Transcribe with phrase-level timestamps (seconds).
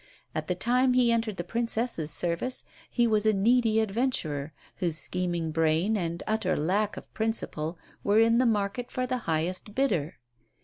[0.33, 5.51] At the time he entered the Princess's service he was a needy adventurer, whose scheming
[5.51, 10.15] brain and utter lack of principle were in the market for the highest bidder.